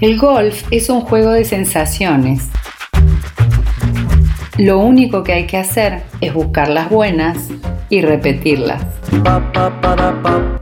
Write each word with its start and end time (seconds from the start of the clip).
El 0.00 0.16
golf 0.16 0.62
es 0.70 0.90
un 0.90 1.00
juego 1.00 1.32
de 1.32 1.44
sensaciones. 1.44 2.44
Lo 4.56 4.78
único 4.78 5.24
que 5.24 5.32
hay 5.32 5.46
que 5.48 5.56
hacer 5.56 6.04
es 6.20 6.32
buscar 6.32 6.68
las 6.68 6.88
buenas 6.88 7.48
y 7.90 8.02
repetirlas. 8.02 8.80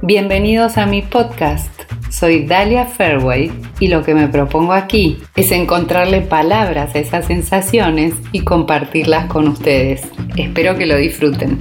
Bienvenidos 0.00 0.78
a 0.78 0.86
mi 0.86 1.02
podcast. 1.02 1.68
Soy 2.08 2.46
Dalia 2.46 2.86
Fairway 2.86 3.52
y 3.78 3.88
lo 3.88 4.02
que 4.02 4.14
me 4.14 4.28
propongo 4.28 4.72
aquí 4.72 5.18
es 5.34 5.52
encontrarle 5.52 6.22
palabras 6.22 6.94
a 6.94 6.98
esas 6.98 7.26
sensaciones 7.26 8.14
y 8.32 8.40
compartirlas 8.40 9.26
con 9.26 9.48
ustedes. 9.48 10.00
Espero 10.38 10.78
que 10.78 10.86
lo 10.86 10.96
disfruten. 10.96 11.58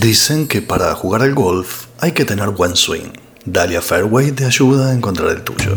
Dicen 0.00 0.46
que 0.46 0.62
para 0.62 0.94
jugar 0.94 1.22
al 1.22 1.34
golf 1.34 1.86
hay 1.98 2.12
que 2.12 2.24
tener 2.24 2.50
buen 2.50 2.76
swing. 2.76 3.10
Dalia 3.52 3.80
Fairway 3.80 4.30
te 4.32 4.44
ayuda 4.44 4.90
a 4.90 4.94
encontrar 4.94 5.30
el 5.30 5.42
tuyo. 5.42 5.74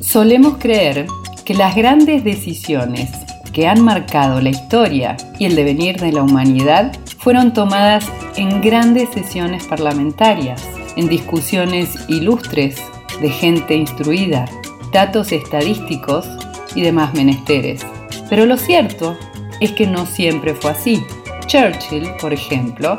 Solemos 0.00 0.58
creer 0.58 1.06
que 1.44 1.54
las 1.54 1.74
grandes 1.74 2.22
decisiones 2.22 3.10
que 3.52 3.66
han 3.66 3.82
marcado 3.82 4.40
la 4.40 4.50
historia 4.50 5.16
y 5.38 5.46
el 5.46 5.56
devenir 5.56 5.98
de 5.98 6.12
la 6.12 6.22
humanidad 6.22 6.92
fueron 7.18 7.52
tomadas 7.52 8.06
en 8.36 8.60
grandes 8.60 9.08
sesiones 9.10 9.66
parlamentarias, 9.66 10.62
en 10.94 11.08
discusiones 11.08 11.90
ilustres 12.08 12.76
de 13.20 13.30
gente 13.30 13.74
instruida, 13.74 14.44
datos 14.92 15.32
estadísticos 15.32 16.28
y 16.76 16.82
demás 16.82 17.14
menesteres. 17.14 17.84
Pero 18.28 18.46
lo 18.46 18.56
cierto 18.56 19.18
es 19.58 19.72
que 19.72 19.88
no 19.88 20.06
siempre 20.06 20.54
fue 20.54 20.70
así. 20.70 21.02
Churchill, 21.46 22.08
por 22.20 22.32
ejemplo, 22.32 22.96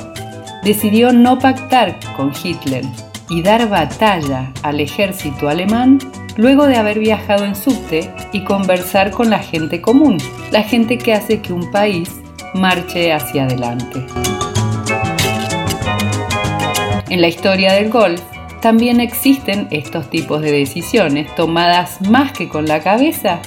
decidió 0.64 1.12
no 1.12 1.40
pactar 1.40 2.00
con 2.16 2.31
Hitler 2.31 2.84
y 3.30 3.42
dar 3.42 3.70
batalla 3.70 4.52
al 4.62 4.80
ejército 4.80 5.50
alemán 5.50 6.00
luego 6.38 6.68
de 6.68 6.78
haber 6.78 7.00
viajado 7.00 7.45
en 7.45 7.56
subte 7.56 8.14
y 8.31 8.44
conversar 8.44 9.12
con 9.12 9.30
la 9.30 9.40
gente 9.40 9.81
común, 9.81 10.18
la 10.52 10.64
gente 10.64 10.98
que 10.98 11.14
hace 11.14 11.42
que 11.42 11.53
un 11.53 11.72
país 11.72 12.22
marche 12.53 13.14
hacia 13.14 13.45
adelante. 13.45 14.06
En 17.09 17.22
la 17.22 17.28
historia 17.28 17.73
del 17.73 17.90
golf 17.90 18.22
también 18.62 19.00
existen 19.00 19.68
estos 19.72 20.09
tipos 20.09 20.42
de 20.42 20.52
decisiones 20.52 21.34
tomadas 21.36 22.02
más 22.09 22.31
que 22.31 22.48
con 22.48 22.68
la 22.68 22.80
cabeza, 22.80 23.42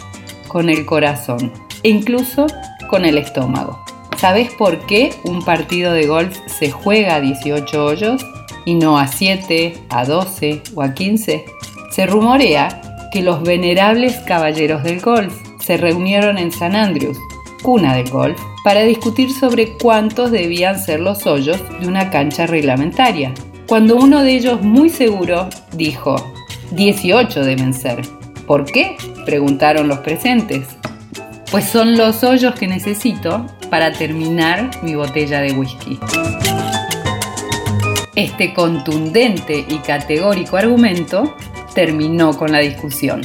con 0.48 0.68
el 0.68 0.84
corazón 0.84 1.52
e 1.82 1.88
incluso 1.88 2.46
con 2.88 3.04
el 3.04 3.16
estómago. 3.18 3.84
¿Sabes 4.18 4.52
por 4.52 4.86
qué 4.86 5.12
un 5.24 5.44
partido 5.44 5.92
de 5.92 6.06
golf 6.06 6.38
se 6.46 6.70
juega 6.70 7.16
a 7.16 7.20
18 7.20 7.84
hoyos 7.84 8.24
y 8.64 8.74
no 8.74 8.98
a 8.98 9.06
7, 9.06 9.74
a 9.90 10.04
12 10.04 10.62
o 10.74 10.82
a 10.82 10.94
15? 10.94 11.44
Se 11.90 12.06
rumorea 12.06 12.80
que 13.12 13.22
los 13.22 13.42
venerables 13.42 14.16
caballeros 14.26 14.82
del 14.82 15.00
golf 15.00 15.34
se 15.60 15.76
reunieron 15.76 16.38
en 16.38 16.52
San 16.52 16.74
Andrews, 16.74 17.18
cuna 17.62 17.94
del 17.94 18.10
golf, 18.10 18.40
para 18.64 18.82
discutir 18.82 19.32
sobre 19.32 19.72
cuántos 19.72 20.30
debían 20.30 20.78
ser 20.78 21.00
los 21.00 21.26
hoyos 21.26 21.58
de 21.80 21.86
una 21.86 22.10
cancha 22.10 22.46
reglamentaria. 22.46 23.32
Cuando 23.66 23.96
uno 23.96 24.22
de 24.22 24.34
ellos, 24.34 24.62
muy 24.62 24.90
seguro, 24.90 25.48
dijo, 25.72 26.16
18 26.72 27.44
deben 27.44 27.74
ser. 27.74 28.02
¿Por 28.46 28.64
qué? 28.64 28.96
preguntaron 29.24 29.88
los 29.88 29.98
presentes. 29.98 30.66
Pues 31.54 31.68
son 31.68 31.96
los 31.96 32.24
hoyos 32.24 32.56
que 32.56 32.66
necesito 32.66 33.46
para 33.70 33.92
terminar 33.92 34.82
mi 34.82 34.96
botella 34.96 35.40
de 35.40 35.52
whisky. 35.52 36.00
Este 38.16 38.52
contundente 38.52 39.64
y 39.68 39.78
categórico 39.78 40.56
argumento 40.56 41.36
terminó 41.72 42.36
con 42.36 42.50
la 42.50 42.58
discusión. 42.58 43.20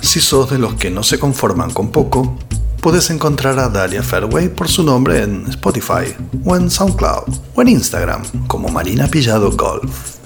Si 0.00 0.22
sos 0.22 0.48
de 0.48 0.58
los 0.58 0.76
que 0.76 0.90
no 0.90 1.02
se 1.02 1.18
conforman 1.18 1.70
con 1.70 1.90
poco, 1.90 2.38
puedes 2.80 3.10
encontrar 3.10 3.58
a 3.58 3.68
Dalia 3.68 4.02
Fairway 4.02 4.48
por 4.48 4.68
su 4.68 4.82
nombre 4.82 5.22
en 5.22 5.44
Spotify, 5.50 6.14
o 6.46 6.56
en 6.56 6.70
SoundCloud, 6.70 7.34
o 7.54 7.60
en 7.60 7.68
Instagram 7.68 8.22
como 8.46 8.70
Marina 8.70 9.06
Pillado 9.06 9.50
Golf. 9.50 10.19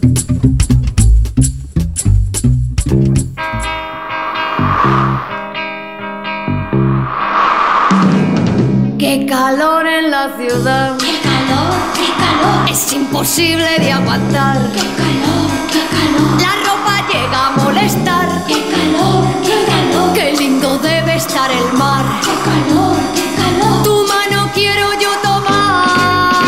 Qué 8.99 9.27
calor 9.27 9.87
en 9.87 10.10
la 10.10 10.37
ciudad. 10.37 10.97
Qué 10.99 11.19
calor, 11.21 11.75
qué 11.94 12.06
calor. 12.16 12.71
Es 12.71 12.93
imposible 12.93 13.78
de 13.81 13.93
aguantar. 13.93 14.56
Qué 14.72 14.81
calor, 14.81 15.50
qué 15.72 15.81
calor. 15.94 16.41
La 16.41 16.55
ropa 16.65 16.94
llega 17.12 17.47
a 17.47 17.50
molestar. 17.50 18.28
Qué 18.47 18.62
calor, 18.71 19.25
qué 19.43 19.65
calor. 19.66 20.12
Qué 20.15 20.32
lindo 20.38 20.78
debe 20.78 21.16
estar 21.16 21.50
el 21.50 21.72
mar. 21.77 22.05
Qué 22.22 22.34
calor, 22.44 22.97
qué 23.16 23.27
calor. 23.37 23.82
Tu 23.82 24.06
mano 24.06 24.50
quiero 24.55 24.93
yo 25.00 25.11
tomar 25.22 26.44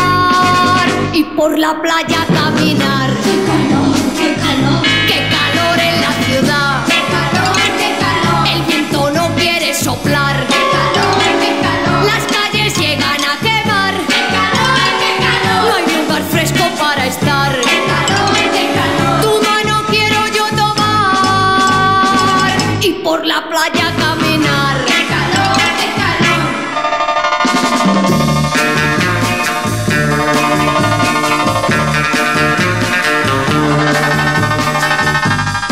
y 1.13 1.23
por 1.23 1.57
la 1.59 1.81
playa 1.81 2.25
caminar. 2.33 3.06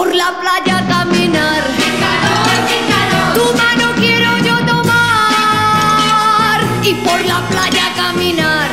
por 0.00 0.14
la 0.16 0.32
playa 0.40 0.82
caminar. 0.88 1.62
Qué 1.76 2.78
calor. 2.90 3.34
Tu 3.34 3.44
mano 3.62 3.86
quiero 3.96 4.30
yo 4.38 4.56
tomar 4.64 6.60
y 6.82 6.94
por 6.94 7.20
la 7.26 7.46
playa 7.50 7.92
caminar. 7.94 8.70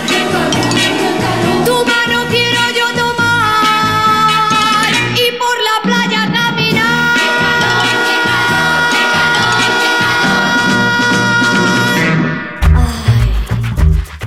Tu 1.66 1.76
mano 1.92 2.18
quiero 2.30 2.62
yo 2.80 2.88
tomar 3.02 4.90
y 5.16 5.28
por 5.42 5.58
la 5.68 5.78
playa 5.84 6.22
caminar. 6.32 7.18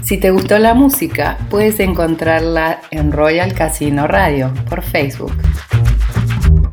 Si 0.02 0.18
te 0.18 0.30
gustó 0.30 0.58
la 0.58 0.74
música, 0.74 1.38
puedes 1.48 1.80
encontrarla 1.80 2.82
en 2.90 3.10
Royal 3.10 3.54
Casino 3.54 4.06
Radio 4.06 4.52
por 4.68 4.82
Facebook. 4.82 5.32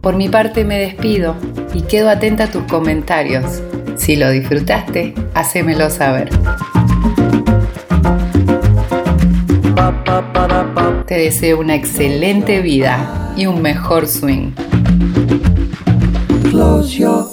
Por 0.08 0.16
mi 0.16 0.30
parte 0.30 0.64
me 0.64 0.80
despido 0.80 1.36
y 1.74 1.82
quedo 1.82 2.10
atenta 2.10 2.46
a 2.46 2.48
tus 2.50 2.64
comentarios. 2.64 3.62
Si 3.98 4.16
lo 4.16 4.32
disfrutaste, 4.32 5.14
hacémelo 5.34 5.90
saber. 5.90 6.30
Te 11.08 11.16
deseo 11.16 11.60
una 11.60 11.76
excelente 11.76 12.62
vida 12.62 13.34
y 13.36 13.48
un 13.48 13.62
mejor 13.62 14.08
swing. 14.08 14.54
Close 16.52 16.98
your 16.98 17.28